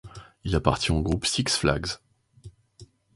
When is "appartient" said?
0.55-0.89